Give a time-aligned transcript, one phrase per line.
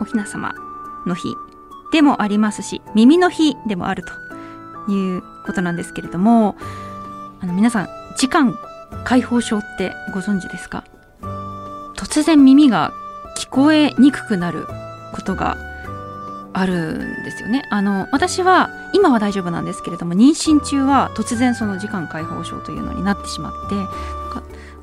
[0.00, 0.54] おひな様
[1.06, 1.34] の日
[1.92, 6.56] でもありますし耳の日でもあるということなんですけれども
[7.40, 8.56] あの皆さん時間
[9.04, 10.84] 解放症ってご存知ですか？
[11.96, 12.92] 突然耳が
[13.38, 14.66] 聞こえにくくなる
[15.12, 15.56] ことが
[16.52, 17.66] あるんですよね。
[17.70, 23.76] あの私は今は大丈夫なんですけれども妊娠中は突然その時間解放症というのになってしまって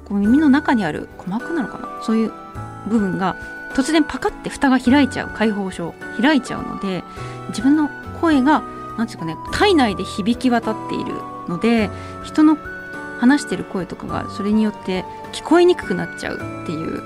[0.05, 1.87] こう耳の中にある鼓膜なのかな？
[2.01, 2.31] そういう
[2.87, 3.35] 部分が
[3.75, 7.03] 突然パカって蓋が開いちゃう解放症開いちゃうので
[7.49, 7.89] 自分の
[8.19, 8.63] 声が
[8.97, 11.13] 何ていうかね体内で響き渡っている
[11.47, 11.89] ので
[12.23, 12.57] 人の
[13.19, 15.03] 話してる声とかがそれによって
[15.33, 17.03] 聞こえにくくなっちゃうっていう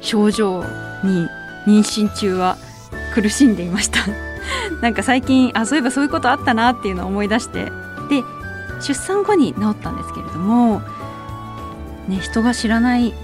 [0.00, 0.62] 症状
[1.04, 1.28] に
[1.66, 2.56] 妊娠中は
[3.14, 4.00] 苦しんでいました。
[4.80, 7.70] なんか最近あそういえばそういうことあったなっていうのを思い出して。
[8.08, 8.24] で
[8.80, 10.80] 出産後に治ったんですけれども、
[12.08, 13.14] ね、人が知らない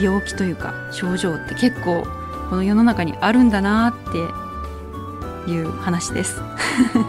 [0.00, 2.06] 病気というか症状って結構
[2.50, 4.12] この世の中にあるんだなっ
[5.46, 6.40] ていう話です。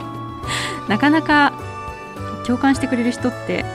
[0.88, 1.54] なかなか
[2.46, 3.66] 共感してくれる人って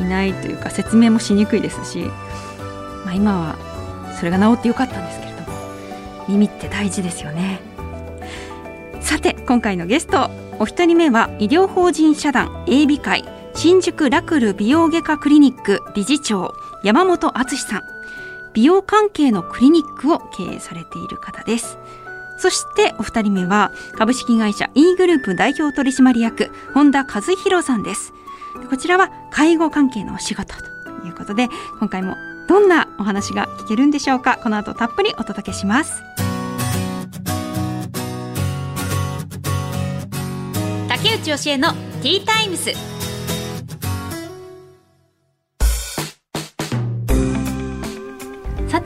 [0.00, 2.10] いないというか説明もしにくいですし、
[3.04, 3.56] まあ、今は
[4.18, 5.58] それが治ってよかったんですけれども
[6.28, 7.60] 耳って大事ですよね。
[9.00, 17.95] さて今回のゲストお一人目は医療法人社団 A 美会新宿ラクル美容外科クリニック理事長山本敦さん。
[18.56, 21.76] 美容関係のクリニックを経営されている方です。
[22.38, 28.14] そしてお二人目は株式会社 E グループ代表取締役本田和弘さんです。
[28.70, 31.48] こちらは介護関係のお仕事ということで
[31.80, 32.16] 今回も
[32.48, 34.38] どんなお話が聞けるんでしょうか？
[34.42, 36.02] この後たっぷりお届けします。
[40.88, 42.95] 竹内義恵のティータイムス。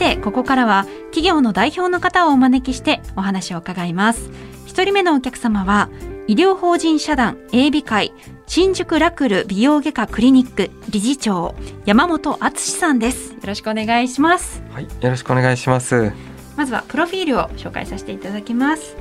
[0.00, 4.30] てここからは企業の代表の方をお招きしてお話を伺います。
[4.64, 5.90] 一人目のお客様は
[6.26, 8.14] 医療法人社団 A 美会
[8.46, 13.34] 新宿ラクル美容外科クリニック理事長山本敦さんです。
[13.34, 14.62] よろしくお願いします。
[14.70, 16.12] はいよろしくお願いします。
[16.56, 18.96] まずはプロフィールを紹介させていただきます。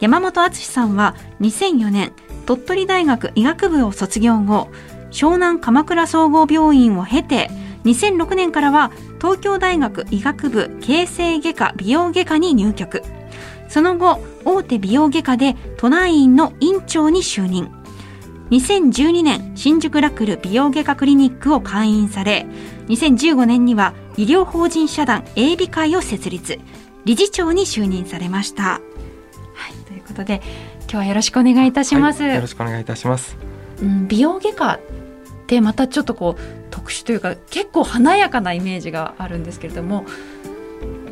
[0.00, 2.12] 山本敦さんは2004年
[2.44, 4.68] 鳥取大学医学部を卒業後
[5.10, 7.48] 湘南鎌倉総合病院を経て
[7.86, 13.02] 2006年からは東京大学医学部形成外科美容外科に入局。
[13.68, 17.70] その後大手美容外科で都内院の院長に就任。
[18.50, 22.46] 2012年新宿ラクル美容外科クリニックを開院され
[22.86, 26.58] 2015年には医療法人社団 A 美会を設立。
[27.04, 28.62] 理事長に就任されました。
[28.64, 28.80] は
[29.70, 30.42] いということで
[30.80, 33.36] 今日はよろしくお願いいたします、はい、よろしくお願いいたします、
[33.80, 34.80] うん、美容外科っ
[35.46, 40.06] てまたちょっとこう特殊というか結構華やかなイメージがあるんですけれども。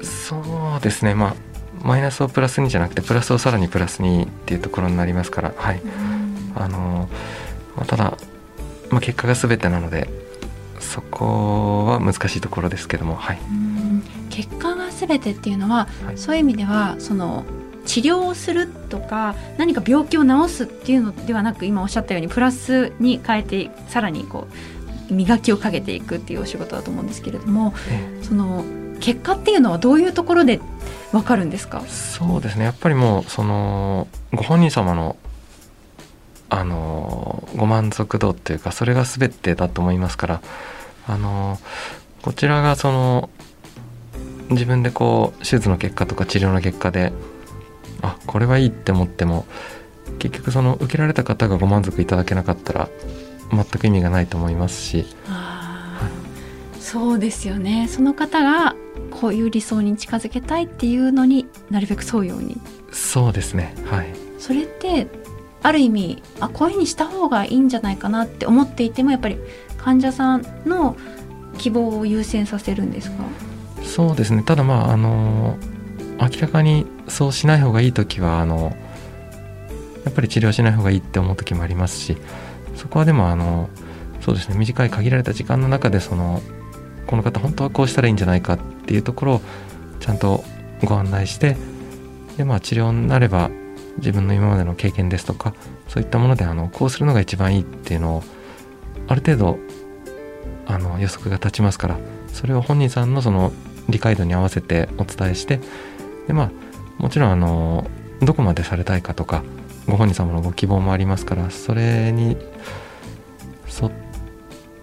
[0.02, 0.36] そ
[0.78, 1.14] うですね。
[1.14, 1.34] まあ
[1.82, 5.52] マイナスをプラスにじゃなくてプラスをさらにプラスにっていうところになりますから。
[5.56, 6.52] はい、うん。
[6.54, 7.08] あの、
[7.76, 8.16] まあ、ただ、
[8.90, 10.08] まあ、結果が全てなので
[10.78, 13.40] そこは難しいところですけども、はい、
[14.30, 17.44] 結果が全てっていうのは、はい、そういう意味ではその
[17.84, 24.54] 治療をするとか何か病気を治すっていうのではなく今おっしゃったようにプラスに変えてさらにこう
[25.10, 28.64] 磨きをかけていくっていうお仕事だと思うんですけれども、ええ、その
[29.00, 30.60] 結果っていうのはどういうところで
[31.12, 31.82] わかるんですか？
[31.88, 32.64] そうですね。
[32.64, 35.16] やっぱりもうそのご本人様の
[36.50, 40.42] あのご満足度っていうかそれが全てだと思いますから
[41.08, 41.58] あの
[42.22, 43.30] こちらがその
[44.50, 47.12] 自分でこう手術の結果とか治療の結果で
[48.02, 49.46] あこれはいいって思っても
[50.18, 52.88] 結局その受けられた方がご満足いただけなかったら
[53.50, 56.08] 全く意味がないと思いますし、は
[56.76, 57.88] い、そうですよね。
[57.88, 58.74] その方が
[59.10, 62.60] こういう理想に近づけたいっていうのになるべく沿うように。
[62.92, 63.74] そうですね。
[63.86, 64.08] はい。
[64.38, 65.06] それって
[65.62, 69.38] ある意味あこういうふうにした方がいいんじゃないかなって思っていてもやっぱり
[69.78, 70.96] 患者さんの
[71.58, 73.16] 希望を優先させるんですか？
[73.82, 74.42] そうですね。
[74.42, 75.56] ただまああの
[76.20, 78.76] 明らかにそうしない方がいい時はあの
[80.04, 82.16] やっぱり治療しない方がいいって思う時もありますし
[82.74, 83.68] そこはでもあの
[84.20, 86.42] そうですね短い限られた時間の中でその
[87.06, 89.40] この方本当はこうしたらいいんじゃないかっていうところを
[90.00, 90.42] ちゃんと
[90.84, 91.56] ご案内して
[92.36, 93.50] でまあ治療になれば
[93.98, 95.54] 自分の今までの経験ですとか
[95.88, 98.22] そういったものであのこうするのが一番いいっていうのを
[99.06, 99.58] ある程度
[100.66, 101.98] あの予測が立ちますから
[102.28, 103.52] それを本人さんのその
[103.88, 105.60] 理解度に合わせてお伝えして
[106.26, 106.50] でまあ
[106.98, 107.86] もちろんあの
[108.20, 109.44] どこまでされたいかとか
[109.86, 112.36] ご本人様のご希望もありますからそれに
[113.80, 113.92] 沿っ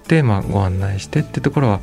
[0.08, 1.80] てまあご案内してってところは、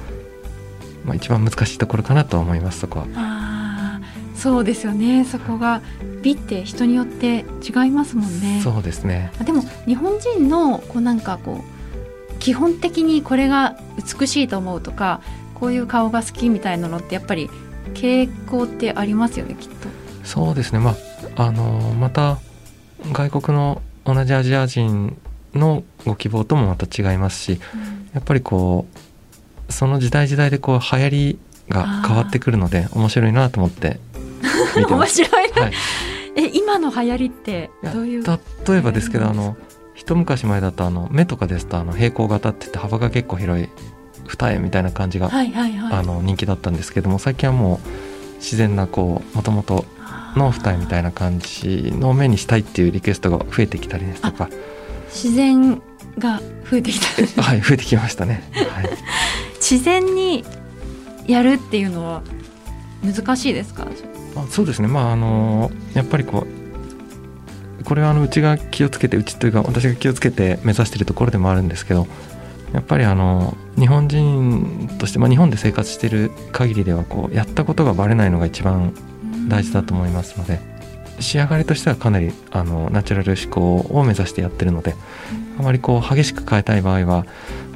[1.05, 3.07] まあ、一番難しいところかなと思いますそこは。
[3.17, 4.01] あ
[4.35, 5.83] そうですよねそこが
[6.23, 8.61] 美って人によって違いますもんね。
[8.63, 15.21] そうですねでも日本人のこうなんかこう基本的にこれが美しいと思うとか
[15.55, 17.51] こういう顔が好きみたいなのってやっぱり
[17.95, 19.89] 傾向ってありますよねきっと。
[20.23, 20.95] そうですねま
[21.37, 22.39] ああのまた
[23.13, 25.17] 外国の同じアジア人
[25.55, 27.61] のご希望ともまた違いますし、
[28.15, 28.87] やっぱりこ
[29.69, 31.39] うその時代時代でこう流行り
[31.69, 34.01] が変わってくるので面白いなと思って
[34.77, 35.17] 見て面ます。
[35.25, 35.73] 白いな、はい、
[36.37, 38.25] え今の流行りってどういう？
[38.25, 39.57] 例えばですけどあの
[39.95, 43.69] 一昔前だとあの目とかですとあの平行型って言って幅が結構広い
[44.27, 45.93] 二重みたいな感じが、はいはいはい。
[45.99, 47.89] あの人気だったんですけども最近はもう
[48.37, 49.85] 自然なこうもともと
[50.37, 54.49] の二重みたいな感じの目にしたいっていうリクエストが増えてきたりですとか。
[55.13, 55.81] 自然
[56.19, 56.41] が
[56.71, 57.07] 増えてきた。
[57.43, 58.43] はい増えてきましたね。
[58.75, 58.89] はい。
[59.57, 60.45] 自然に
[61.27, 62.23] やるっていうのは
[63.03, 63.87] 難しいですか？
[64.37, 64.89] あそうですね。
[64.89, 66.47] まああのやっぱりこ
[67.81, 72.07] うこれはあのうちが気をつけてうちというか私が気をつけて目指しているところでもあるんですけど
[72.75, 78.93] やっぱりあの日本人として、まあ、日本で生活している限りではこうやったことがバレないのが一番
[79.49, 80.61] 大事だと思いますので
[81.21, 84.95] 仕上がりとしてはかなりあのナチュラル思考を目指してやってるので
[85.59, 87.27] あまりこう激しく変えたい場合は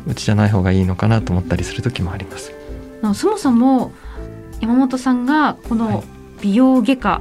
[0.06, 2.52] うちじゃない方がいいのかなと思ったりする時もあります。
[3.02, 3.92] のそもそも
[4.60, 5.78] 山本さんがこはい。
[5.94, 6.04] の
[6.40, 7.20] 美容外科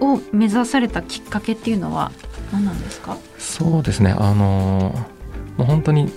[0.00, 2.12] を目指されたきっかけっていうのは
[2.52, 4.14] 何なんですか、そうですね。
[4.16, 4.94] あの
[5.56, 6.12] もう本当に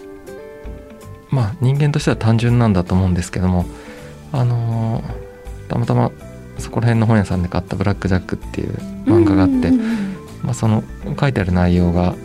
[1.31, 3.65] まあ人間としては単純なんだと思うんですけども
[4.31, 5.03] あの
[5.67, 6.11] たまたま
[6.57, 8.73] そこら辺の本屋さんで買った「ブラック・ジャック」っていう
[9.05, 9.71] 漫画があって、
[10.43, 10.83] まあ、その
[11.19, 12.15] 書いてある内容が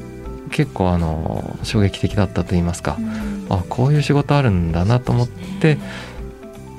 [0.50, 3.46] 結構あの衝撃的だったと言いますか、うん。
[3.50, 5.28] あこういう仕事あるんだなと思っ
[5.60, 5.78] て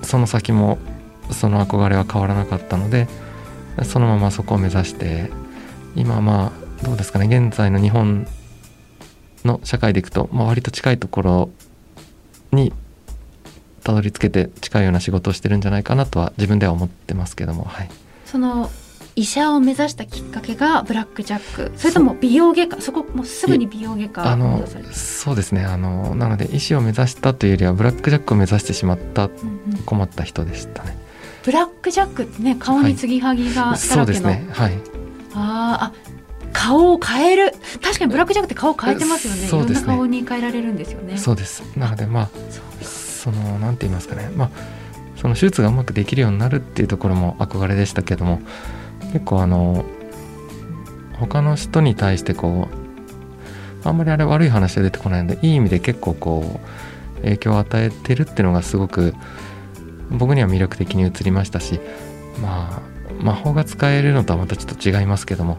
[0.01, 0.78] その先も
[1.31, 3.07] その憧れは変わらなかったので
[3.84, 5.30] そのままそこを目指して
[5.96, 6.51] 今ま
[6.81, 8.28] あどうですかね現在の日本
[9.46, 11.50] の社会でいくと、まあ、割と近いところ
[12.51, 12.74] に
[13.80, 17.90] たどり着けて近いような仕事をしてるんじゃないかなとは自分では思ってますけども、はい、
[18.26, 18.70] その
[19.16, 21.78] 医者を目指したきっかけがブラックジャック。
[21.78, 22.80] それとも美容外科？
[22.80, 25.66] そこもうすぐに美容外科あのそうですね。
[25.66, 29.31] あのなので医師を目指したというよりはブラック・ジャックを目指してしまったうん
[29.74, 29.84] うん。
[29.86, 30.98] 困った人でしたね。
[31.44, 34.48] ブラックジャックってね顔に継ぎはぎがだそうらけの、ですね。
[34.52, 34.74] はい。
[35.34, 36.10] あーあ
[36.54, 37.54] 顔を変える。
[37.82, 39.42] 確かにブラックジャックって顔変えてますよね。
[39.42, 39.48] ね。
[39.48, 41.18] いろんな顔に変えられるんですよね。
[41.18, 41.62] そうです。
[41.78, 42.30] なのでまあ
[43.19, 44.31] そのなんて言いますかね。
[44.36, 44.50] まあ
[45.18, 48.39] その手術がうまくできるようになるっていうところも憧れでしたけども
[49.12, 49.83] 結構あの
[51.19, 52.69] 他の人に対してこ
[53.83, 56.62] うあんまりあれ悪い話は出てこないのでいい意味で結構こ
[57.18, 59.13] う影響を与えてるっていうのがすごく
[60.10, 61.81] 僕には魅力的に映りましたし
[62.42, 62.81] まあ
[63.22, 65.57] 魔法が使えるのとはまたちょっと違いますけども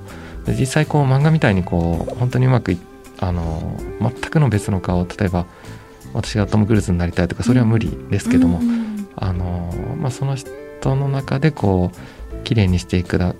[0.49, 2.78] 実際こう漫画みたいにこう本当にうまく
[3.18, 5.44] あの全くの別の顔例えば
[6.14, 13.35] 私がトム・クルーズになりたいとかそれは無理ですけども、うんうんあのまあ、その人の中でこう綺麗にしていくだ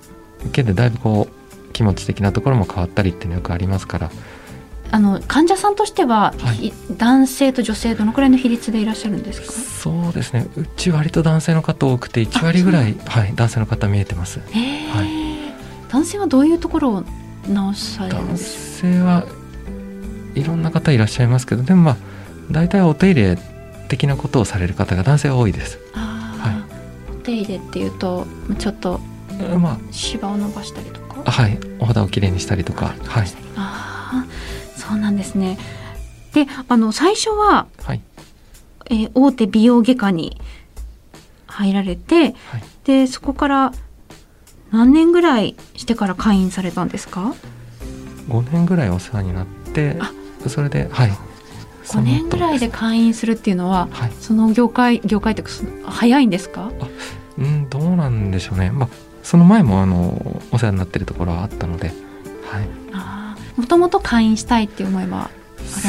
[0.51, 4.11] けでだいぶこう気持ち的なところも変わったりっていうのよくありますから。
[4.93, 6.55] あの患者さんとしては、はい。
[6.55, 9.51] ひ男性と女性どのくらいの比率でいらっしゃるんですか？
[9.53, 10.47] そうですね。
[10.57, 14.39] うち割と男性の方多くて1割ぐらい、はい、男性の方見えてます。
[14.39, 14.45] は
[15.89, 17.03] 男性はどういうところを
[17.47, 18.49] 直されるん男でし
[18.81, 19.25] 性は
[20.35, 21.97] いろんな方いらっしゃいますけどでもまあ
[22.51, 23.37] 大体お手入れ
[23.87, 28.25] 的なことをされる方が男性は多いです、ょうああ、お手入れっていうと
[28.59, 28.99] ちょっと
[29.59, 31.23] ま芝を伸ばしたりとか？
[31.25, 31.57] あはい。
[31.79, 32.93] お肌をきれいにしたりとか。
[33.05, 33.27] はい。
[33.55, 34.25] ああ
[34.77, 35.57] そうなんですね。
[36.33, 38.01] であの最初は、はい。
[38.89, 40.39] えー大手美容外科に
[41.47, 42.33] 入られてはい。
[42.83, 43.71] でそこから
[44.71, 47.33] 何年ぐらいしてから会員されたんですか
[48.29, 50.11] ？5年ぐらいお世話になってあ
[50.47, 51.11] それではい
[51.99, 54.11] 5年ぐらいで会員するっていうのははい。
[54.19, 55.43] その業界業界って
[55.85, 56.71] 早いんですか？
[57.37, 58.71] うんどうなんでしょうね。
[58.71, 58.89] まあ
[59.23, 61.87] その前もあのお世話になってるところはあったので
[62.49, 62.67] はい。
[62.93, 65.29] あもともと会員したいっていう思いは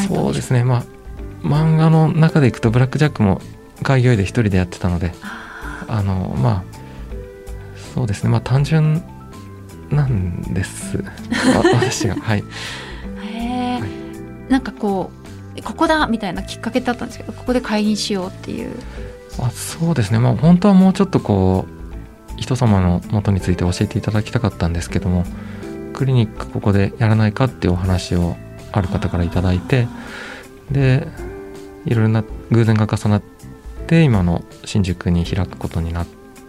[0.09, 0.65] そうですね。
[0.65, 0.85] まあ
[1.47, 3.41] 漫画の中でいくとブラック・ジャックも
[3.83, 6.65] 開業医で一人でやってたのでああのまあ
[7.95, 8.31] そうですね。
[8.31, 9.03] まあ単純
[9.91, 10.97] なんです。
[10.99, 11.05] わ
[11.75, 12.15] 私が。
[12.17, 12.39] はい。
[12.39, 12.43] へ
[13.79, 13.91] え、はい
[14.49, 15.22] なんかこう
[15.61, 18.73] ここだみたいなきっかけだったんですけどここで会員しようっていう。
[19.39, 20.19] あそうですね。
[20.19, 25.25] まあ本当はもうちょっとこう人様の元について教えていただきたかったんですけども
[25.93, 28.37] クリニックここでやらないかっていうお話を
[28.73, 29.87] ある方からいただいて
[30.71, 31.07] で
[31.85, 33.23] いろいろな偶然が重なっ
[33.87, 36.07] て今の新宿に開くことになっ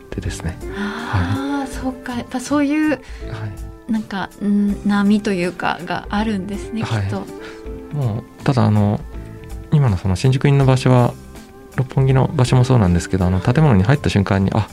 [0.10, 2.16] てですね、ああ、そうか。
[2.16, 7.02] やっぱそういうはい、なんかん波というかがあるんですね、はい。
[7.04, 7.26] きっと
[7.94, 9.00] もうただあの
[9.72, 11.14] 今のその新宿院の場所は
[11.76, 14.68] 六本木の場所もそうなんですけどあの建物に入った瞬間にあ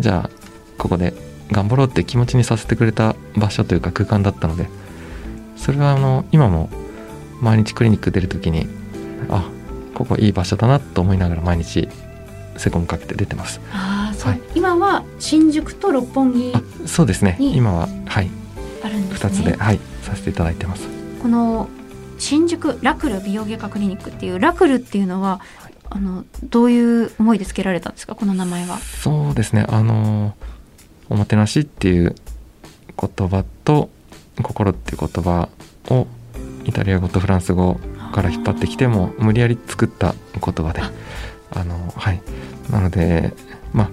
[0.00, 0.30] じゃあ
[0.76, 1.14] ここで
[1.50, 4.68] 頑張ろうって気持ちにさせてくれた場所というか空間だったので
[5.56, 6.68] それはあの今も
[7.40, 8.66] 毎日クリニック出る時に
[9.28, 9.48] あ
[9.94, 11.88] ここいい場所だなと思いながら毎日
[12.56, 13.60] セコムかけて出てます。
[13.72, 14.40] ああそう、はい。
[14.54, 17.36] 今は新宿と六本木あそうですね。
[17.38, 18.30] に今ははい。
[18.82, 19.30] あるんですね。
[19.30, 20.88] 2つで、はいさせていただいてます。
[21.22, 21.68] この
[22.18, 25.40] 新宿ラクル美容外科クリニックっていうラクルっていうのは、
[25.90, 28.14] あのどういう思いで付けられたんですか？
[28.14, 28.78] この名前は。
[28.78, 29.64] そうですね。
[29.68, 30.34] あの
[31.08, 32.14] おもてなしっていう
[33.00, 33.88] 言葉と
[34.42, 35.48] 心っていう言葉
[35.90, 36.06] を
[36.64, 37.80] イタリア語とフランス語
[38.12, 40.92] から引っ張ってきても無理やり作った言葉であ。
[41.50, 42.20] あのはい。
[42.70, 43.32] なので
[43.72, 43.90] まあ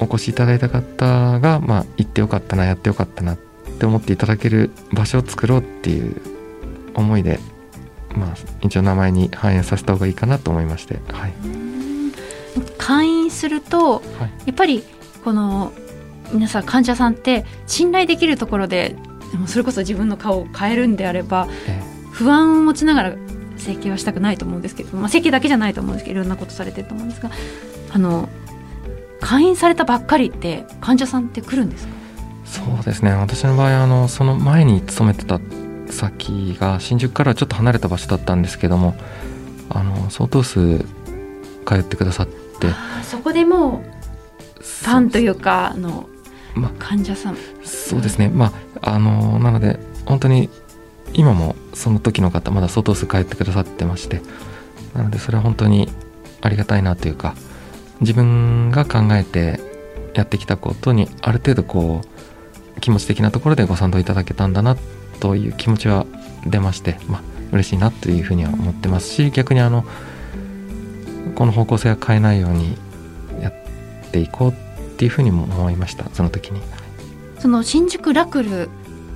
[0.00, 3.36] お越しいただいた方がまあ行ってよかったなやってよかったなっ
[3.78, 6.20] て思っていただける場所を作ろうっていう
[6.94, 7.40] 思いで
[8.14, 11.00] まあ一応名前に反映させた方がいいかなと思いまして。
[11.12, 11.32] はい、
[12.78, 14.02] 会員するとはい。
[14.46, 14.84] やっぱり
[15.24, 15.72] この
[16.32, 18.96] 皆さん患者さんって信頼できるところで
[19.32, 23.16] でもそれこそ自分の顔を変えるんであればえ不安を持ちながら
[23.56, 27.30] 整形はしたくないと思うんですけど、まあ、整形だけじゃないと思うんですけどいろんなことされてると思うんですが
[27.92, 28.28] あの
[29.20, 31.94] 会員されたばっかりって患者さんって来るんですか？
[32.44, 33.12] そうですね。
[33.12, 35.40] 私の場合あのその前に勤めてた
[35.94, 38.94] 先が新宿からちょっと離れた場所だったんですけども
[39.70, 40.78] あの相当数
[41.64, 42.34] 通ってくださって。
[43.02, 43.82] そこでも
[44.58, 46.08] うファンというかあの
[46.54, 47.36] ま患者さん。
[47.64, 48.28] そうですね。
[48.28, 50.50] まああのなので本当に
[51.14, 54.20] 今もその時の方まだ相当数通ってくださってまして
[54.94, 55.88] なのでそれは本当に
[56.40, 57.34] ありがたいなというか
[58.00, 59.60] 自分が考えて
[60.14, 62.02] やってきたことにある程度こ
[62.76, 64.76] う気持ち的なところでご賛同いただけたんだな
[65.14, 66.06] という気持ちは
[66.46, 69.84] 出ましてまあ嬉しいなというふうには思ってますし逆にあの
[71.34, 72.76] この方向性は変えないように
[73.40, 73.54] やっ
[74.10, 74.54] ていこうっ
[74.96, 76.60] ていうふうにも思いましたその時に。
[77.38, 78.68] その新宿ラクル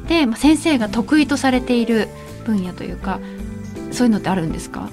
[0.06, 2.08] で、まあ、先生が得意とされている
[2.44, 3.20] 分野というか
[3.90, 4.88] そういうのってあるんですか？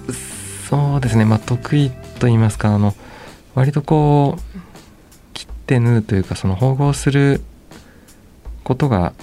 [0.69, 1.25] そうですね。
[1.25, 2.93] まあ得意と言いますかあの
[3.53, 4.41] 割とこう
[5.33, 7.41] 切って縫うというかその縫合する
[8.63, 9.13] ことが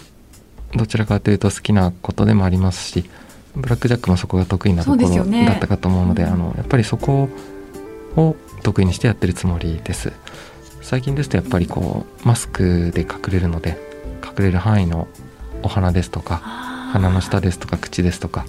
[0.74, 3.08] どちらかというと好きなことでもありますし
[3.54, 6.32] ブラックジャックもそこが得意なところだったかと思うのでうん。
[6.32, 7.28] あのやっぱりそこ
[8.16, 10.12] を得意にしてやってるつもりです。
[10.80, 13.78] 最近ですとやっぱりこうマスクで隠れるので
[14.24, 15.06] 隠れる範囲の
[15.62, 16.38] お花ですとか
[16.92, 18.44] 鼻の下ですとか口ですとか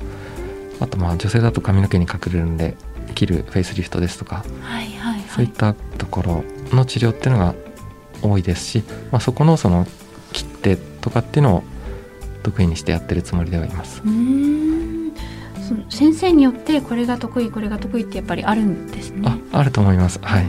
[0.80, 2.76] あとまあ女性だと髪の毛に隠れるんで
[3.14, 5.22] 切るフェイスリフトですとかはいはいはい。
[5.30, 6.44] そういったところ
[6.76, 7.56] の治療っていうのが
[8.22, 9.86] 多いですし、まあ、そこのその
[10.32, 11.64] 切手とかっていうのを
[12.44, 14.02] 得意にしてやってるつもりではいます。
[14.04, 15.12] うーん。
[15.68, 19.22] その先生によってこれが得意これが得意ってやっぱりあるんですね。
[19.52, 20.20] ああると思います。
[20.22, 20.46] はい。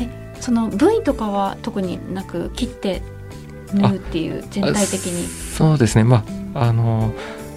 [0.00, 3.02] えその部位とかは特になく切って
[3.72, 5.26] 縫うっていう全体的に？
[5.28, 6.04] そうですね。
[6.04, 7.14] まああの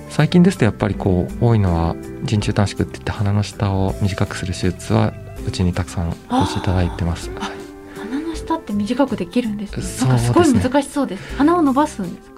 [0.09, 5.13] 最近ですとやっぱりこう多いのは人中短縮って言って鼻の下を短くする手術は
[5.47, 7.31] うちにたくさんお越しいただいてます。
[7.35, 7.53] あはい
[7.97, 9.83] 鼻の下って短くできるんですね。
[9.83, 11.37] そうなんかすごい難しそうです。
[11.37, 12.32] 鼻を伸ばすんですか？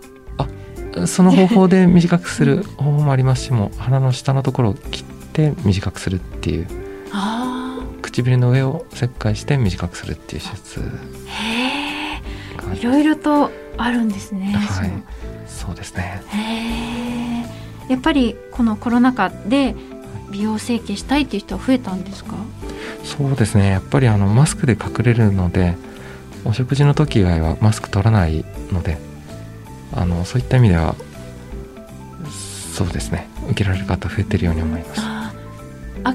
[1.08, 6.68] その方法で短くする方法もありますしもう鼻の下のところを切って短くするっていう。
[7.12, 10.80] あ唇の上を切開して短くするっていう手術。
[10.80, 10.84] あ
[11.32, 12.22] へ
[12.58, 14.92] がえいろいろとあるんですね、はい。
[15.48, 16.22] そうですね。
[16.30, 17.42] へ
[17.90, 19.75] えやっぱりこのコロナ禍で
[20.32, 22.36] 美容整形したいっていう人は増えたんですか？
[23.04, 23.70] そうですね。
[23.70, 25.75] やっぱりあのマスクで隠れるので
[26.46, 28.98] お食事の時以外はマスク取らないので
[29.94, 30.96] あのそういった意味では
[32.74, 33.27] そうですね。
[33.46, 35.01] 受けられる方増えてるように思います。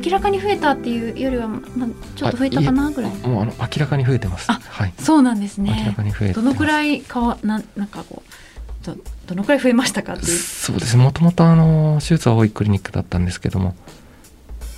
[0.05, 3.11] 明らかに増えたっていうよりは、まあ、ちょっと増えたかなぐらい。
[3.27, 4.51] もうあの明らかに増えてます。
[4.51, 4.93] あはい。
[4.99, 8.97] そうなんです明らねかに増えてどのくらいかわななんかこうど
[9.27, 10.39] どのくらい増えましたかっていう。
[10.39, 10.97] そうです。
[10.97, 13.75] ねもともとあの手術は多いクリニックだったんですけども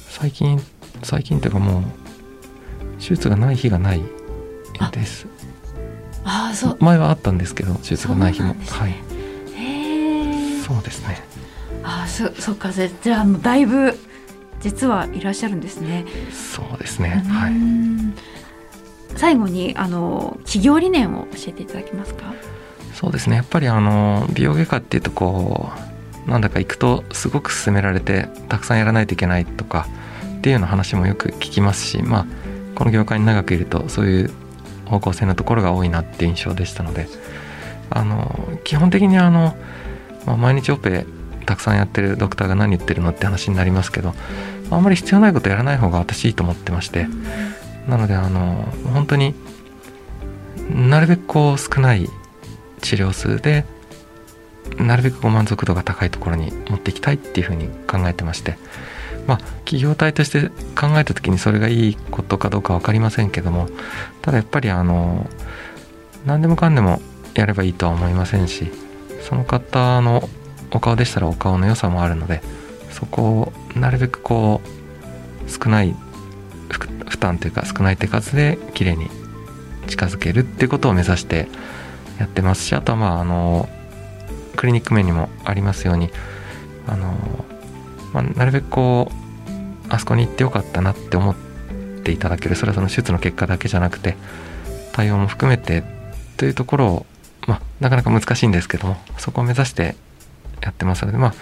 [0.09, 0.63] 最近
[1.03, 1.83] 最近というかもう
[3.01, 4.03] 手術がない日がない
[4.93, 5.27] です
[6.25, 6.77] ああそう。
[6.81, 8.55] 前はあったんですけど手術がない日も。
[8.55, 8.67] ね。
[8.69, 8.95] はい。
[10.65, 11.23] そうですね。
[11.83, 12.71] あそそっか。
[12.71, 13.99] じゃあもうだいぶ
[14.61, 16.05] 実はいらっしゃるんですね。
[16.31, 17.25] そうですね。
[17.29, 17.53] はい。
[19.17, 22.33] 最後にあの企業理念を教えていただけますか？
[22.95, 23.37] そうですね。
[23.37, 25.71] やっぱりあの美容外科っていうとこ
[26.27, 29.89] うなんだか行くとすごく勧められてたくさんやらないといけないとか
[30.39, 32.27] っていうような話もよく聞きますしまあ
[32.77, 34.31] この業界に長くいるとそういう
[34.93, 37.09] 方向性のところが多いなって印象でしたので
[37.89, 39.57] あの基本的にあの、
[40.27, 41.07] まあ、毎日オペ
[41.47, 44.15] たくさんやってるドクターが何言ってるのって話になりますけど
[44.71, 47.07] あんまり必要ないことやらない方が私いいと思ってまして
[47.89, 49.35] なのであの本当に
[50.71, 52.09] なるべくこう少ない
[52.83, 53.65] 治療数で
[54.79, 58.57] なるべくご満足度が高いところに持っていきたいっていうふうに考えてまして
[59.27, 60.49] まあ企業体として
[60.79, 63.69] 考えた時にそれがいいことかどうか分かりませんけども
[64.21, 65.29] ただやっぱりあの
[66.27, 67.01] 何でもかんでも
[67.35, 68.71] やればいいとは思いませんし
[69.21, 70.29] その方の
[70.73, 72.43] お顔でしたらお顔の良さもあるので
[72.91, 74.61] そこをなるべくこ
[75.47, 75.95] う少ない
[77.09, 79.09] 負担というか少ない手数で綺麗に
[79.87, 81.49] 近づけるっていうことを目指して
[82.19, 83.69] やってますしあとはまああの
[84.57, 86.11] クリニック面にもありますように
[86.87, 87.15] あの、
[88.13, 91.37] まあ、なるべくこうあそこに行ってよかったなって思っ
[92.03, 94.17] ていただけるそれはその手術の結果だけじゃなくて
[94.93, 95.83] 対応も含めて
[96.37, 97.07] というところを、
[97.47, 99.97] まあ、なかなか難しいんですけどもそこを目指して
[100.61, 101.35] やってますのでまあ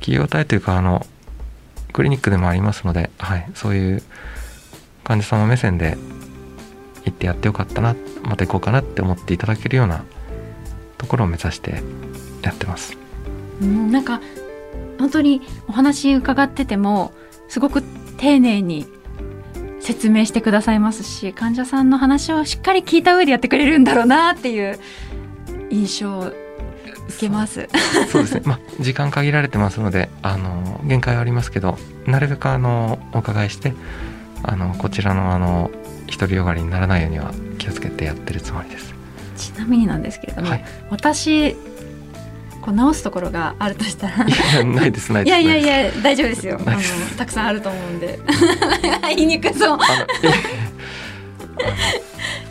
[0.00, 1.04] 企業体というかあの
[1.92, 4.02] クリニックでもありますので、はい、そういう
[5.04, 5.96] 患者様目線で
[7.04, 10.04] 行ってやってよかったなまた行こうかなって思っていただけるような
[10.98, 11.82] ところを目指して
[12.42, 12.96] やってます。
[13.60, 14.20] なんか
[14.98, 17.12] 本当にお話伺ってても
[17.48, 17.82] すごく
[18.18, 18.86] 丁寧に
[19.80, 24.78] 説明してくださいますし患者さんの話をしっかり聞いた上でやってくれるんだろうなっていう
[25.70, 26.32] 印象を
[27.08, 27.68] 受けます。
[28.10, 28.22] そう。
[28.22, 33.72] ですね、まあ、時間限られてますのであの限界はありますけどなるべくあのお伺いして
[34.42, 35.70] あのこちらのあの
[36.10, 38.94] 独りよがりにならないようには気をつけてやってるつもりです。
[39.36, 41.56] ちなみになんですけれども、はい、私
[42.68, 44.26] こう直すところがあるとしたら。
[44.26, 46.60] いやないですないですいやいやいや大丈夫ですよ。
[46.66, 46.80] あの
[47.16, 48.18] たくさんあると思うんで。
[49.16, 49.78] 言いにくそう。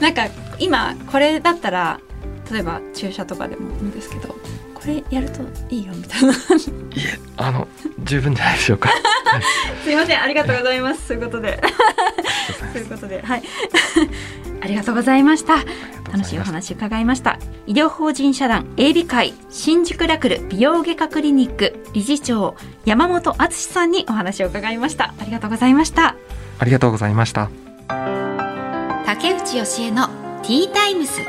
[0.01, 0.27] なんか
[0.57, 1.99] 今これだったら
[2.51, 4.29] 例えば注射とかでもいいんですけど
[4.73, 6.33] これやるといいよみたいな。
[6.33, 6.35] い
[6.97, 7.67] えあの
[8.03, 8.89] 十分じゃないでしょうか。
[9.85, 11.09] すいませんありがとうございます。
[11.09, 11.61] そういうことで。
[12.73, 13.43] そういうことではい
[14.67, 15.63] ありがとうございました。
[16.11, 17.39] 楽しいお話伺いました。
[17.67, 25.13] 医療法人社団 AB 会新宿ラクル美容外科クリニック理事長山本敦さんにお話を伺いました。
[25.19, 26.17] ありがとうございました。
[26.59, 27.49] ありがとうございました。
[29.05, 30.07] 竹内義恵の
[30.43, 31.21] ティータイムス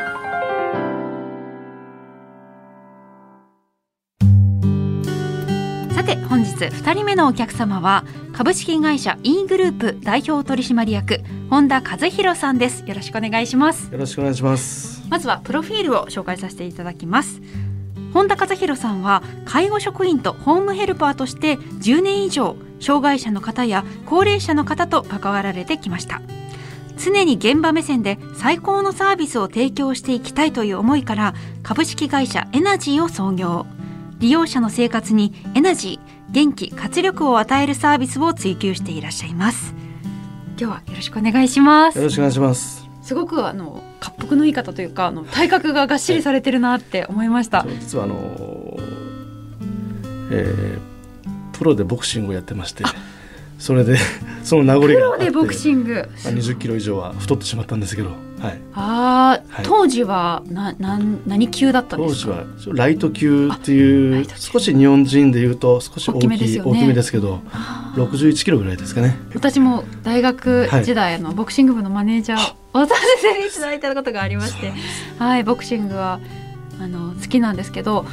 [6.59, 12.85] て本日2人目のお客様は株式会社 E グループ代表取締役本田和弘さんです。
[12.85, 13.93] よろしくお願いします。
[13.93, 15.03] よろしくお願いします。
[15.09, 17.41] まずはプロフィールを紹介させていただきます。
[18.13, 26.21] 本田和弘さんは介護職員とホームヘルパーとして10年以上障害者の方や高齢者の方と関わられてきました。
[26.97, 33.67] 常に現場目線で最高のサービスを提供していきたいという思いから株式会社エナジーを創業。
[34.19, 39.75] 利用者の生活にエナジー元気活力を与えるサービスを追求していらっしゃいます。
[40.59, 41.99] 今日はよろしくお願いします。
[41.99, 42.89] よろしくお願いします。
[43.09, 48.77] すごくあの滑腹のいい方というかあの体格ががっしりされてるなって思いました、はい、実はあの、
[50.31, 50.79] えー、
[51.57, 52.85] プロでボクシングをやってまして
[53.59, 53.97] それで
[54.43, 56.09] その名残がプロでボクシング。
[56.25, 58.09] 20キロ以上は太ってしまったんですけど、
[58.41, 62.45] はい、ああ、はい、当時はなな何級だったんですか？
[62.57, 67.41] 当時はライト級っていう少し日本人でいうと少し大きい大きめ,、ね、大きめですけど
[67.97, 69.17] 61キロぐらいですかね。
[69.35, 72.41] 私も大学時代のボクシング部のマネージャー
[72.73, 74.73] をさせていただいたことがありまして
[75.19, 76.21] はいボクシングは
[76.81, 78.05] あの好きなんですけど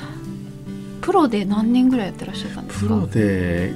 [1.02, 2.86] プロで何年ぐらいやってらっしゃったんですか？
[2.88, 3.74] プロで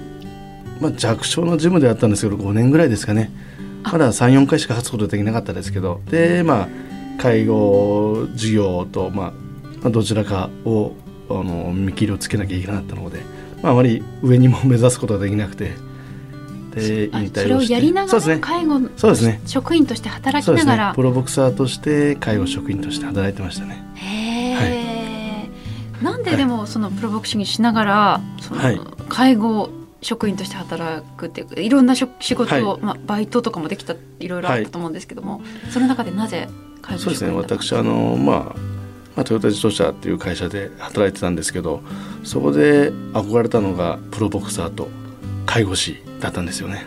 [0.80, 3.32] まあ、弱小のジムであったんですけど5年ぐらいですかね。
[3.84, 6.02] まだ34回しか勝つことできなかったですけど。
[6.10, 6.68] でまあ
[7.20, 9.34] 介護事業と、ま
[9.84, 10.94] あ、どちらかを
[11.30, 13.22] あの見切りをつけなきゃいけなかったので、
[13.62, 15.74] まあ、あまり上にも目指すことができなくて。
[16.70, 19.42] で引退それをやりながら介護そうですね。
[19.48, 23.84] 職員として働きながら、ね、プロボクサーとして介護職員として働いてましたね。
[23.96, 24.56] へえ、
[25.98, 28.62] はい、なんででもそのプロボクシングしながらその
[29.10, 36.48] 介護職員として働くっていういろんな仕事を、はい、まあ、バイトとかもできたいろいろあったと思うんですけども、はい、その中でなぜ
[36.98, 37.32] そうですね。
[37.32, 38.38] 私あの、まあ、
[39.16, 41.82] まあ、トヨタ自動車っていう会社で働いてたんですけど
[42.24, 44.88] そこで憧れたのがプロボクサーと
[45.46, 46.86] 介護士だったんですよね。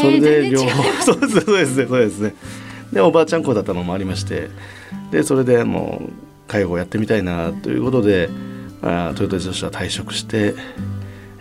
[0.00, 2.34] それで両方そうですそうですねそうですね。
[2.92, 4.50] でおばあちゃん子だったのもありまして
[5.10, 6.12] でそれでもう
[6.48, 8.28] 介護をやってみたいなということで、
[8.82, 10.54] まあ、トヨタ自動車退職して、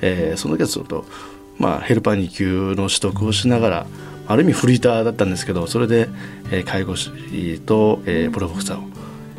[0.02, 1.06] えー、その時はちょっと、
[1.58, 3.88] まあ、ヘルパー2級の取得をしながら
[4.28, 6.08] ある意味フリーターだったんですけどそれで、
[6.52, 8.84] えー、介護士と、えー、プロボクサーを、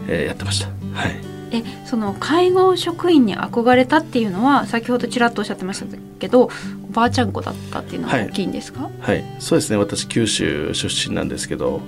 [0.09, 0.69] えー、やってました。
[0.69, 1.31] はい。
[1.53, 5.87] えその介護職員に憧れたっていうのは先ほどちらっとおっしゃってました
[6.21, 6.45] けど
[6.89, 9.77] おばあちゃん子だったっていうのは大きいんですか、はい、はい、そうですね。
[9.77, 11.81] 私九州出身なんですけど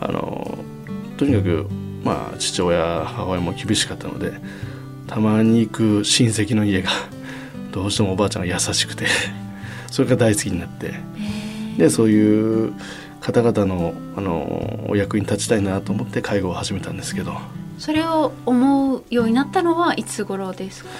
[0.00, 0.58] あの
[1.16, 1.68] とにかく
[2.04, 4.32] まあ父親母親も厳しかったので
[5.06, 6.90] たまに行く親戚の家が
[7.76, 9.04] どうしてもおばあちゃんが優しくて
[9.92, 10.94] それが大好きになって。
[11.76, 12.72] でそういう
[13.20, 17.36] 方々のあのお役に立ちたいなと思って介護を始めたんですけど。
[17.78, 20.90] それを思うようになったのはいつ頃ですか？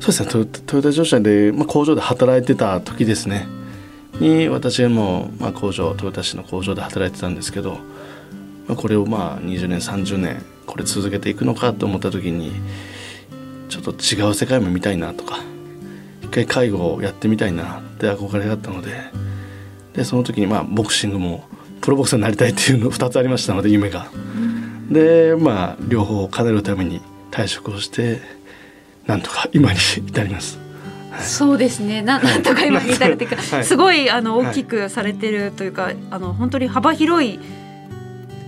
[0.00, 0.28] そうですね。
[0.28, 3.46] トヨトヨタ自動車で、まあ、工場で働いてた時ですね。
[4.20, 7.78] に私も、まあ、工場トヨタ市の工場で働いてたんですけど、
[8.68, 12.52] まあ、これをまあ20年30年これ続けていくのかと思った時に
[13.70, 15.38] ちょっと違う世界も見たいなとか。
[15.38, 15.53] 一
[16.34, 18.92] 回介護をやってみたいなって憧れだったので
[19.94, 21.44] でその時にまあボクシングも
[21.80, 24.08] プロボクサーになりたいっていうの2つありましたので夢が。
[24.90, 28.20] でまあ両方を叶えるために退職をして
[29.06, 30.58] なんとか今に至ります。
[31.20, 32.02] そうですね。
[32.02, 37.38] な なんとか今に至るっていうか、はい、すごいあの大きくされてるというか、はい、あの本当に幅広い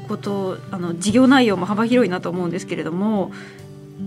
[0.09, 3.33] ことあの事業内容も幅広いなと思うんですけれども、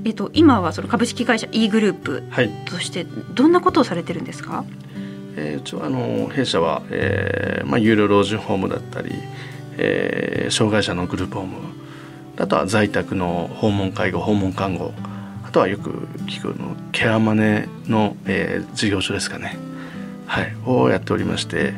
[0.05, 2.23] えっと、今はその株式会社 E グループ
[2.65, 4.65] としてどんなことをされてるんですか、はい、
[5.35, 9.11] えー、うちはあの弊社は、えーまあ、有料老人ホームだったり、
[9.77, 11.57] えー、障害者のグループホーム
[12.37, 14.93] あとは在宅の訪問介護訪問看護
[15.45, 19.57] あとはよく聞くのケアマネの、えー、事業所ですかね、
[20.25, 21.73] はい、をやっておりまして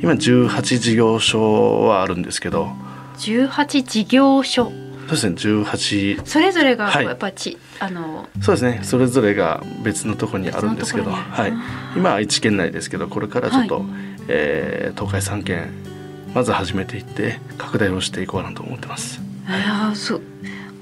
[0.00, 2.68] 今18事業所はあるんですけど。
[3.16, 4.70] 18事業所
[5.08, 11.52] そうですね18それぞれがやっぱち、はい、あのそうですねそれぞれが別のところにあるんですけど、はい、
[11.96, 13.84] 今は愛知県内ですけどこれからちょっと、はい、
[14.28, 15.88] えー、東海3県
[16.34, 19.20] まず始めていって拡大をしていこうかなと思ってます。
[19.48, 20.22] あそう。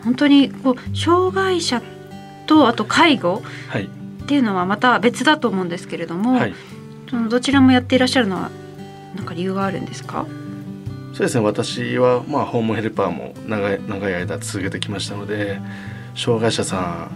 [0.03, 1.83] 本当にこう障害者
[2.47, 3.43] とあと介護
[4.23, 6.55] っていうのはまた別だと思うんですけれども、はい、
[7.09, 8.51] そのどちらもやっていらっしゃるのは
[9.15, 10.27] 何か理由があるんですか？
[11.17, 15.59] そうですね私はまあ訪問ヘルパーも長い長い間続けてきましたので
[16.15, 17.09] 障害者さ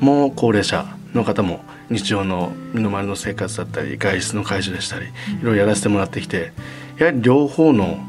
[0.00, 5.08] んも高齢者の方も日常の身の回りの生活だったり外出の介助でしたりい
[5.40, 6.52] ろいろやらせてもらってきて
[6.98, 8.00] やはり両方の、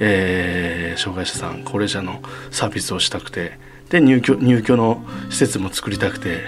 [0.00, 3.58] えー、障害者さん高齢者のサービスをしたくて
[3.88, 6.44] で入居入居の施設も作りたくて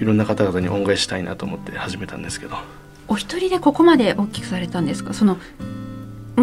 [0.00, 2.56] いろんな方々に恩返ししたいなと思って始めたんですけど。
[3.08, 5.12] お一人でここまで大きくされたんですか？
[5.12, 5.36] その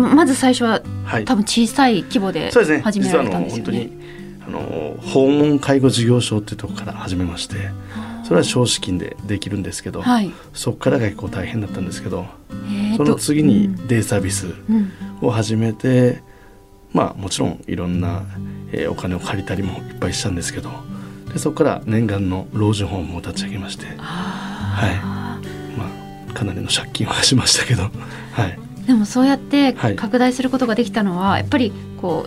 [0.01, 3.89] まず最初は、はい、多分小さい規模で始められたんですよね。
[4.47, 7.69] あの訪問介護事業所っていうところから始めまして
[8.23, 12.25] それは少資金でできるんですけど、はい、そこからが結構大変だったんですけど、
[12.97, 14.53] その次にデイサービス
[15.21, 16.19] を始めて、うん、
[16.93, 18.23] まあもちろんいろんな、
[18.73, 20.69] えー、お金を借りたりもいっぱいしたんですけど
[21.31, 24.95] でそこから念願の老人ホームを立ち上げましてはい。
[25.77, 25.89] ま
[26.29, 27.89] あかなりの借金はしましたけどは
[28.47, 28.66] い。
[28.87, 31.71] でもそうやって拡大することができたのは、はい、やっぱり
[32.01, 32.25] こ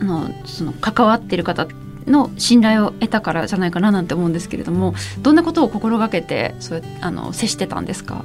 [0.00, 1.68] うのその関わっている方
[2.06, 8.24] の信頼を得たからじゃないかななんて思うんですけれどもどんなことを心がけてそうあの接してたんですか？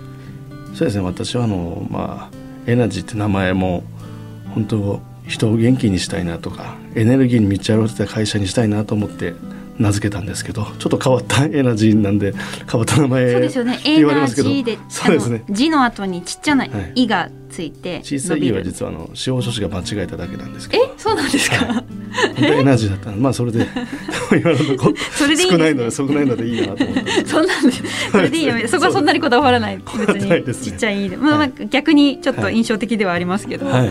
[0.74, 1.04] そうですね。
[1.04, 3.84] 私はあの、まあ、エナジーって名前も
[4.56, 9.34] 本当人を元気にしたいなとかエネルギーに満ち溢れた会社にしたいなと思って
[9.78, 12.34] 名付けたんですけどちょっと変わったエナジーなんで
[12.70, 13.80] 変わった名前そうですよね。
[13.86, 15.44] エナジーでそうですね。
[15.50, 20.84] 字の後にちっちゃな「い」がついて小さい「い」は実はあの司法書士が間違えただけなんですけど。
[20.84, 21.84] えそうなんですか、は
[22.38, 23.68] い、エナジーだったまあそれで
[24.32, 27.72] 今のとこ ろ少ないので少ないのでいいなと思ってそんなんで
[28.12, 29.80] それでいいやそこはそんなにこだわらない。
[30.08, 30.72] 別に。
[30.72, 31.18] ちっちゃい「い」で。
[31.18, 33.90] まあ、まあ、逆にちょっと印象的ではありますけど、はい、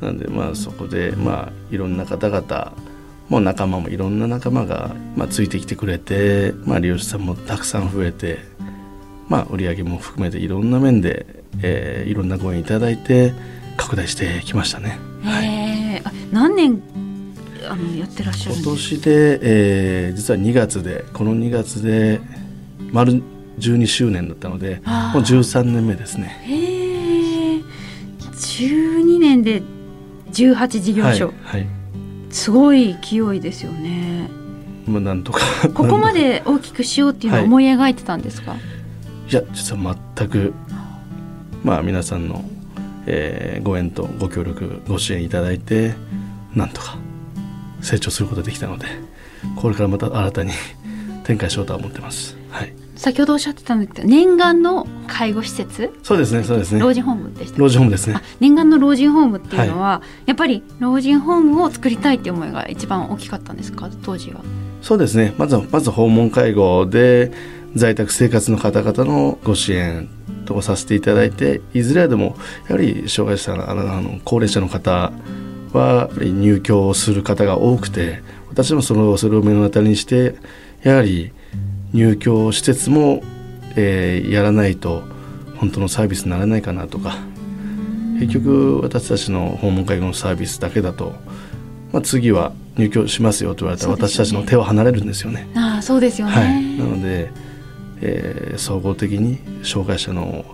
[0.00, 2.72] なんでまあそこでまあいろんな方々
[3.28, 8.38] もう仲間もいろんな仲間が、まあ、ついてきてくれて、まあ、利用者さんもたくさん増えて、
[9.28, 11.26] まあ、売り上げも含めていろんな面で、
[11.62, 13.34] えー、いろんなご縁いただいて
[13.76, 14.98] 拡大してきましたね。
[15.22, 16.82] はい、何年
[17.68, 22.20] あのやってらっしゃる今年で、えー、実は2月でこの2月で
[22.92, 23.22] 丸
[23.58, 26.40] 12周年だったのでもう13年目ですね。
[26.44, 27.62] へえ
[28.32, 29.62] 12年で
[30.30, 31.26] 18事業所。
[31.42, 31.75] はい、はい
[32.36, 34.28] すごい勢いですよね。
[34.86, 35.40] まあ、なんとか。
[35.72, 38.60] ここまで大きくしようっていうのは思い描いてたんですか、はい、
[39.30, 40.52] いや実は全く
[41.64, 42.44] まあ皆さんの、
[43.06, 45.94] えー、ご縁とご協力ご支援いただいて
[46.54, 46.98] なんとか
[47.80, 48.86] 成長することができたので
[49.56, 50.52] これからまた新たに
[51.24, 52.36] 展開しようとは思ってます。
[52.50, 55.92] はい先ほどおっしゃってたんですけど念願の介護施設？
[56.02, 56.80] そうですねそうですね。
[56.80, 58.20] 老人ホームでした老人ホームですね。
[58.40, 63.90] 念願の老人ホームっていうのは、はい、やっぱり老人ホームを作りたいっていう思いが一番大きかったんですか？
[64.02, 64.40] 当時は。
[64.82, 65.34] そうですね。
[65.38, 67.32] まずまず訪問介護で
[67.74, 70.08] 在宅生活の方々のご支援
[70.46, 72.36] とさせていただいていずれでも
[72.68, 75.12] やはり障害者のあの高齢者の方
[75.72, 80.36] は入居する方が多くて私もそのそれを目の当たりにして
[80.82, 81.32] やはり
[81.96, 83.22] 入居施設も、
[83.74, 85.02] えー、やらないと
[85.56, 87.16] 本当のサービスにならないかなとか。
[88.18, 91.12] 結局私たちの訪問介護のサービスだけだと、
[91.92, 95.48] まあ、次は入居しますよと言われたら、私たちの手を離れるんですよね。
[95.54, 97.30] あそうですよね、はい、なので、
[98.00, 100.44] えー、総合的に障害者の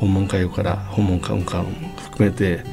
[0.00, 2.64] 訪問介護から訪問看護官も含めて、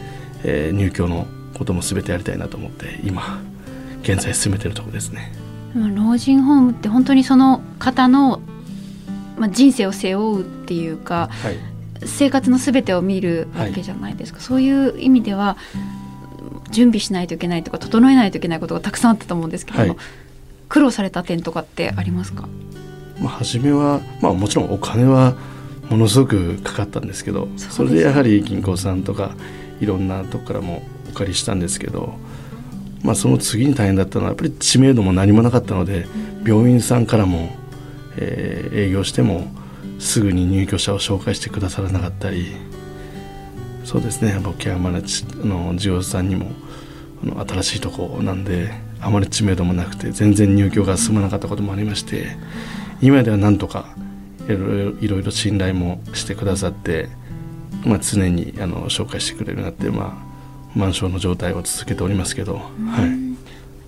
[0.43, 3.41] えー、入居のことも全てやりたいなと思って今
[4.03, 5.33] 現在進めてるところですね。
[5.75, 8.41] 老人ホームって本当にその方の、
[9.38, 11.58] まあ、人生を背負うっていうか、はい、
[12.06, 15.58] 生活のすべてを見るわけじゃないですか、はい、そういう意味では
[16.71, 19.97] 準備しないといけないとか整えないといけないことがたくさんあったと思うんですけども、はい、
[20.69, 22.47] 苦労された点とかってありますか、
[23.19, 25.36] まあ、初めは、まあ、もちろんお金は
[25.89, 29.36] ものすごくかかったんですけどそれでやはり銀行さんとか
[29.80, 32.15] いろんなとこからもお借りしたんですけど
[33.03, 36.07] まあ、その次に大変だったのはやっぱり知名度も何もなかったので
[36.45, 37.55] 病院さんからも、
[38.17, 39.47] えー、営業しても
[39.99, 42.55] すぐに入居者を紹介してくださらなかったり
[43.83, 44.38] そうですね。
[44.60, 44.99] ケアマネ
[45.45, 46.51] の事業者さんにも
[47.23, 52.36] あの新しいとこなんであまり知名度もなくて全然入居が進まなかったこともありまして
[53.01, 53.95] 今ではなんとか
[54.49, 57.10] いろいろ信頼もしてくださって、
[57.86, 60.26] まあ、常にあの紹介してくれるようになって、まあ、
[60.77, 62.61] 満床の状態を続けておりますけど、は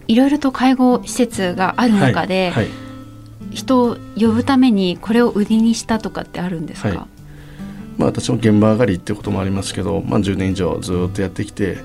[0.08, 2.72] い、いろいろと介護施設がある中で、はいはい、
[3.52, 7.08] 人を呼ぶためにこれを売りにしたとかってあるんですか、
[7.98, 11.78] まあ、私も現場上がりっていうこともありますけど、まあ、10年以上ずっとやってきて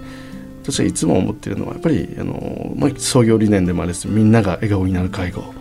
[0.63, 4.09] 私はいつも思っているのはやっぱりあの、まあ、創業理念でもあるです。
[4.09, 5.53] みんなが笑顔になる介護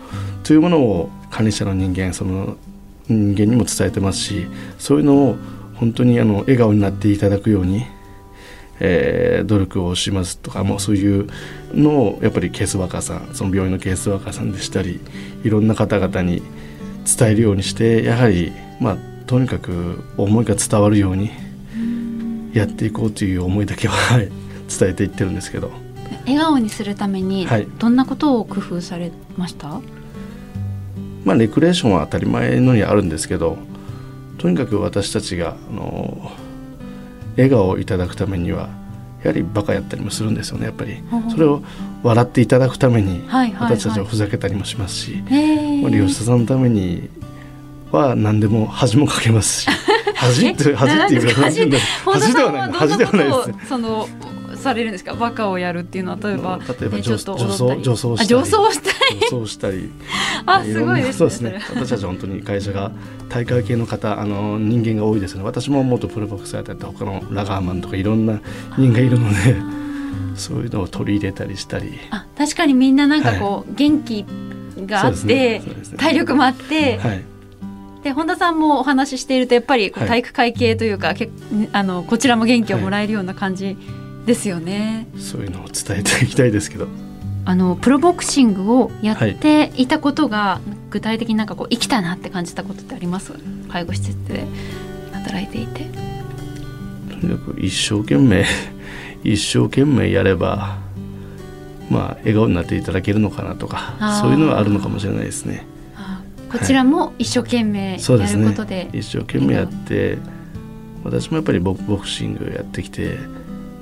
[0.44, 2.56] というものを管理者の人間その
[3.10, 4.48] 人間にも伝えてますし
[4.80, 5.36] そういうのを
[5.76, 7.86] 本当にあの笑顔になっていただくように
[8.80, 11.28] えー、努力をしますとかもうそういう
[11.74, 15.00] のをやっぱりケースワーカーさんその病院のケースワーカーさんでしたり
[15.44, 16.42] いろんな方々に
[17.18, 21.32] 伝えるようにしてやはりまあとにかく思いが伝わるように
[22.54, 25.72] やっていこうという思いだけは伝えていってるんですけど。
[26.26, 27.48] 笑顔にするために
[27.80, 29.84] どんなことを工夫されました、はい、
[31.26, 33.58] まあ、レクレーションは当たり前のにあるんですけど
[34.38, 36.32] とにかく私たちがあの
[37.36, 38.70] 笑顔をいただくためには
[39.24, 41.02] やはりバカやったりもするんですよねやっぱり。
[41.32, 41.62] それを
[42.04, 43.24] 笑っていただくために
[43.60, 45.12] 私たちはふざけたりもしますし、
[45.82, 47.10] まあ、利用者さんのために
[47.92, 49.68] は何でも恥もかけますし
[50.16, 53.68] 恥って恥っていうか恥ではない恥ではないです。
[53.70, 54.08] その
[54.56, 55.14] されるんですか？
[55.14, 57.36] バカをやるっていうのは例えば例えば女装
[57.82, 59.90] 女装したり女装したり。
[60.46, 61.14] あすごいですね。
[61.14, 61.60] そうですね。
[61.76, 62.92] 私たちは本当に会社が
[63.30, 65.44] 大会系の方あの人間が多いですね。
[65.44, 68.40] 私も元プロボクサーやったり他のラガーマンとかいろんな
[68.78, 69.56] 人間がいるので
[70.36, 72.00] そういうのを取り入れたりしたり。
[72.12, 74.26] あ確かにみんななんかこう、はい、元気
[74.86, 75.60] があって、ね。
[75.60, 75.64] ね、
[75.98, 77.24] 体力もあって、はい、
[78.04, 81.30] で本田さんもお話ししているとやっぱり体育会系というか、はい、
[81.72, 83.78] あのこちらも元気をもらえるような感じ
[84.26, 85.08] ですよね。
[85.18, 86.88] そういうのを伝えていきたいですけど。
[87.46, 89.88] あのプロボクシングをやってい。
[89.88, 93.34] たことが、具体的になんかこう生きたなって感じたことってあります？
[93.70, 94.46] 介護施設で
[95.12, 95.90] 働いていて。
[97.10, 98.46] とにかく一生懸命
[99.24, 100.78] 一生懸命やれば
[101.90, 105.66] まあ笑顔になっていただけるのかなとかそういうのはあるのかもしれないですね。
[106.52, 110.20] こちらも一生懸命やることで、はいね、一生懸命やって
[111.04, 113.18] 私もやっぱりボクシングやってきて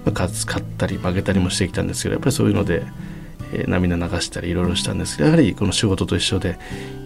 [0.05, 2.83] 勝勝ったり負けたりもしてきたんですけどやっぱりそういうので、
[3.53, 6.57] え、涙流したりいろいろしたんですけどやはりこの仕事と一緒で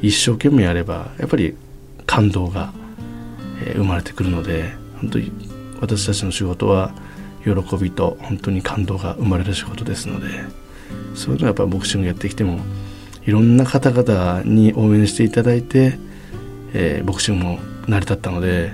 [0.02, 1.56] 一生懸命やればやっぱり
[2.06, 2.74] 感動が、
[3.66, 5.32] え、生まれてくるので本当に
[5.82, 6.94] 私たちの仕事は
[7.44, 10.28] 喜びと本当に感動が生まれる仕事ですので
[11.14, 12.60] そういうのはやっぱりボクシングやってきても
[13.26, 15.98] いろんな方々に応援していただいて、
[16.74, 18.74] えー、ボクシングも成り立ったので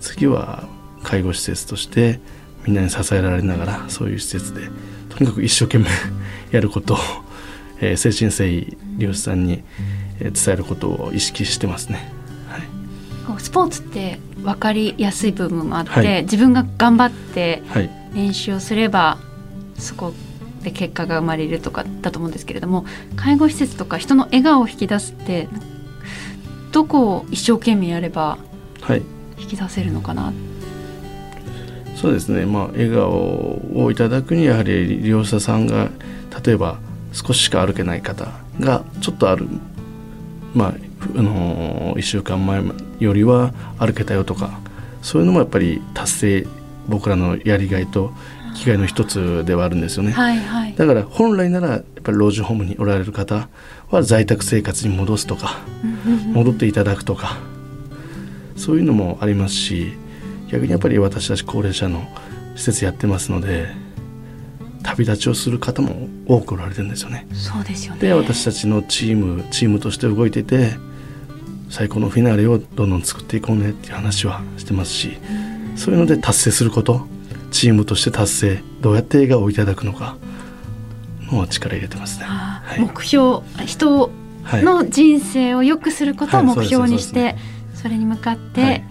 [0.00, 0.68] 次は
[1.02, 2.20] 介護施設として
[2.66, 4.68] みんなに支えられながらそういう施設で
[5.10, 5.86] とにかく一生懸命
[6.50, 6.98] やることを
[7.80, 9.62] えー、精神誠意利用者さんに、
[10.20, 12.10] えー、伝えることを意識してますね。
[12.48, 12.58] は
[13.36, 17.62] い、スポーツって分かりやすい部分もあって、はい、自分が頑張って
[18.14, 19.18] 練習をすれば、
[19.78, 20.14] そこ
[20.62, 25.48] で結果が生まれるとかだと思うんですけれども介護施設とか人の笑顔を引き出すって
[26.72, 28.38] どこを一生懸命やれば
[29.38, 30.34] 引き出せるのかな、はい、
[31.96, 35.90] そうですね、まあ、笑顔をいただくにやはり利用者さんが
[36.44, 36.78] 例えば
[37.12, 38.28] 少ししか歩けない方
[38.60, 39.48] がちょっとある、
[40.54, 40.74] まあ、
[41.16, 42.62] あの1週間前
[42.98, 44.60] よりは歩けたよとか
[45.02, 46.46] そういうのもやっぱり達成
[46.88, 48.12] 僕らのやりがいと
[48.54, 53.48] 生きがいの一つではあるんですよね、はいはい、だから本来ならやっぱり老人ホームにおられる方
[53.90, 55.58] は在宅生活に戻すとか
[56.32, 57.36] 戻っていただくとか
[58.56, 59.92] そういうのもありますし
[60.50, 62.06] 逆にやっぱり私たち高齢者の
[62.54, 63.68] 施設やってますので
[64.86, 67.26] 旅立ちをする方も多くおられるんですよね。
[67.32, 68.00] そうですよね。
[68.00, 70.74] で私たちのチームチームとして動いてて
[71.68, 75.18] 最高のフィナーレをどんどん作っていこうねっていう話はしてますし、
[75.74, 77.06] そういうので達成すること
[77.50, 80.16] チームとして達成どうやって笑顔をいただくのか
[81.32, 82.26] の力入れてますね。
[82.26, 84.10] はい、目標人
[84.44, 87.36] の人生を良くすることを目標にして、
[87.74, 88.84] それに向かって、はい。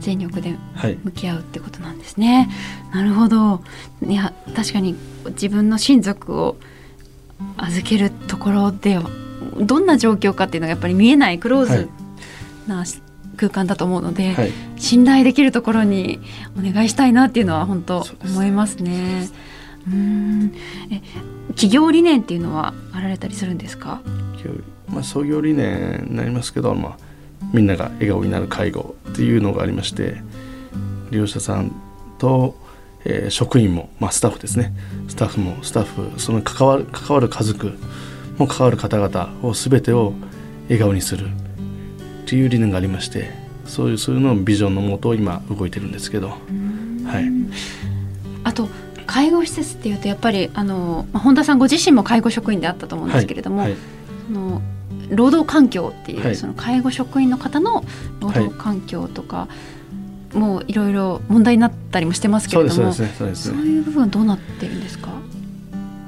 [0.00, 0.54] 全力で
[1.02, 2.48] 向き合うってことなんですね。
[2.92, 3.64] はい、なるほど。
[4.06, 4.94] いや確かに
[5.30, 6.56] 自分の親族を
[7.56, 8.98] 預けるところで
[9.60, 11.88] どんな状況かっていうのがやっぱり見えないクローズ
[12.66, 12.84] な
[13.36, 16.20] 空間だと思うので、はい、信頼できるところに
[16.58, 19.28] お願いしたいなっていうのは本当思いますね。
[19.86, 20.52] うん。
[20.90, 21.00] え
[21.50, 24.00] 企業理念っていうのはあられたりするんですか？
[24.88, 26.96] まあ、創業理念になりますけど、まあ、
[27.52, 30.22] みんなが笑顔になる介護っていうのがありまして
[31.10, 31.72] 利用者さん
[32.18, 32.56] と、
[33.08, 34.72] えー、職員も、まあ、スタッフですね。
[35.08, 37.72] スタッフもスタッフその関わる関わる家族
[38.36, 40.12] も関わる方々を全てを
[40.64, 41.30] 笑顔にするっ
[42.26, 43.30] ていう理念がありまして
[43.64, 46.38] そういうそういうのビジョンのもと今動いてるんですけど、はい、
[48.44, 48.68] あと
[49.06, 53.70] 介護施設っていうとやっぱりあの本田さんご自身も介護職員であったと思うんですけれども、はい。
[53.70, 54.60] はい、の
[55.10, 57.82] 労働環境っていう、はい、その介護職員の方の
[58.20, 59.48] 労働環境とか、
[60.34, 65.08] もういろいろ問題になったりもしてますけれどもそういう部分どうなってるんですか、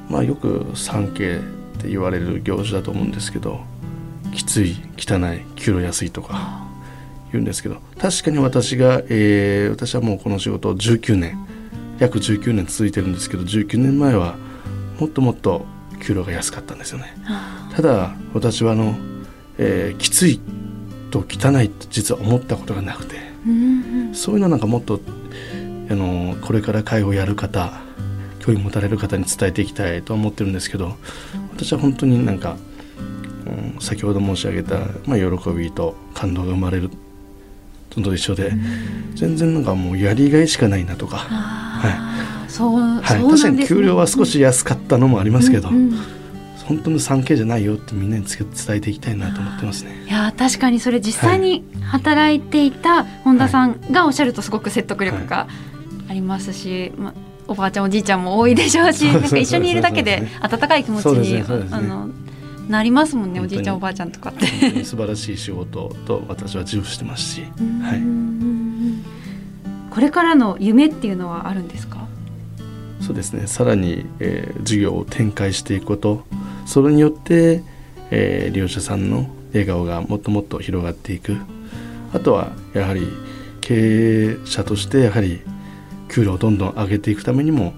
[0.09, 1.41] まあ、よく 3K
[1.79, 3.61] って言われる業種だと思うんですけど
[4.33, 6.67] きつい汚い給料安いとか
[7.33, 11.39] 言うんですけど確かに私が、えー、私はもうこの仕事19年
[11.99, 14.37] 約19年続いてるんですけど19年前は
[14.99, 15.65] もっともっと
[16.01, 17.15] 給料が安かったんですよね。
[17.75, 18.97] ただ私はあの、
[19.59, 20.41] えー、きつい
[21.11, 23.30] と汚いと実は思ったことがなくて、
[24.13, 25.01] そういうのなんかもっと
[25.91, 27.81] あのこれから介護をやる方
[28.41, 30.97] 興味持たれる方に伝えていきたいと思ってるんですけど
[31.53, 32.57] 私は本当になんか、
[33.47, 36.91] うん、先ほど申し上げた、まあ、喜びと感動が生まれる
[37.97, 38.53] のと一緒で、
[39.15, 41.17] 全然なんかもうやりがいしかないなとか。
[41.17, 46.20] はい、そう、はい、確かに給料は少し安かったのもありますけど、うんうん
[46.71, 50.05] 本当の 3K じゃないよってみんなに伝えていきたいなと思ってますね。
[50.07, 55.49] いや確かにそれ実際に働いていた本田さんがおっしゃるとすごく説得力が
[56.09, 57.15] ありますし、まあ、
[57.49, 62.09] おばあちゃんおじいちゃんも多いでしょうしなんか一緒にいるだけで温かい気持ちに、あの
[62.69, 64.85] なりますもんねおじいちゃんおばあちゃんとかって。
[64.85, 67.43] 素晴らしい仕事と私は自負してますし、
[67.83, 72.07] はい、これからの夢っていうのはあるんですか？
[73.01, 73.49] そうですね。
[73.49, 76.23] さらに、えー、事業を展開していくこと
[76.71, 77.65] それによって、
[78.13, 81.37] えー、利用者さんの笑顔がもっともっと広がっていく。
[82.15, 83.09] あとはやはり
[83.61, 85.41] 経営者としてやはり
[86.09, 87.73] 給料をどんどん上げていくためにも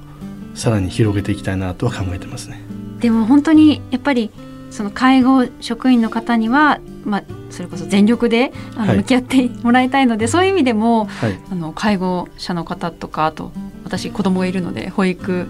[0.55, 2.61] さらに広げていきたいなとは考えてますね。
[3.01, 4.31] でも本当にやっぱり
[4.71, 13.53] その介護職員の方には、まあ、それこそ全力であの向き合ってもらいたいので、はい、そういう意味でも、はい、あの介護者の方とかあと
[13.85, 15.47] 私子供がいるので保育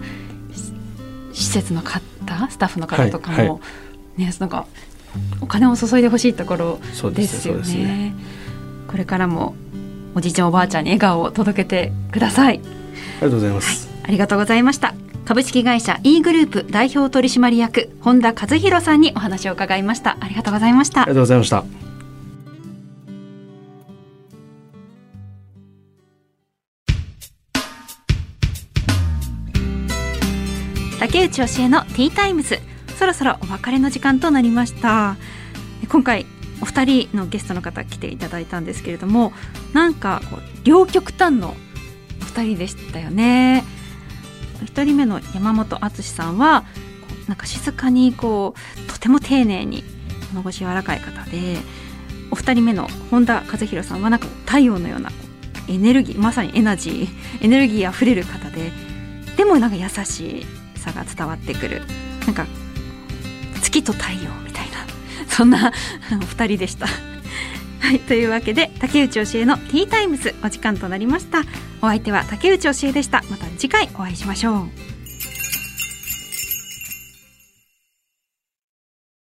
[1.33, 2.12] 施設の方
[2.49, 3.55] スタッフの方とかも、はいは
[4.17, 4.65] い、ねなんか
[5.41, 6.79] お金を注いでほしいところ
[7.11, 8.15] ですよね、ね、
[8.87, 9.55] これからも
[10.15, 12.59] おじいちゃんおばあちゃんに笑顔を届けてください。
[12.59, 14.93] ありがとうございます、はい、ありがとうございました。
[15.25, 20.17] 株式会社 E グループ代表取締役本田和弘さんにお話を伺いました。
[20.19, 21.03] ありがとうございました。
[21.03, 21.82] ありがとうございました
[31.23, 32.59] 竹内教えのティータイムズ。
[32.99, 35.15] そろそろお別れの時間となりました。
[35.89, 36.25] 今回
[36.61, 39.31] お二人のゲストの方来ていただいたんですけれども
[39.71, 41.55] なんかこう両極端の
[42.21, 43.63] お二人でしたよね。
[44.65, 46.65] 一人目の山本敦さんは
[47.29, 48.53] なんか静かにこ
[48.85, 49.85] うとても丁寧に
[50.33, 51.55] 物腰柔らかい方で
[52.31, 55.09] お二人目の本田和弘さんはなんか太陽のような
[55.69, 58.71] エネルギーまさにエナジーエネルギーあふれる方で
[59.37, 60.62] でもなんか優しい。
[60.83, 61.81] さが伝わってくる。
[62.25, 62.45] なんか
[63.61, 64.85] 月と太陽みたいな
[65.27, 65.71] そんな
[66.21, 66.85] お二人でした。
[66.87, 71.39] はい、というわけで竹内教えのティータイムズお時間となりました。
[71.81, 73.23] お相手は竹内教えでした。
[73.29, 74.92] また次回お会いしましょう。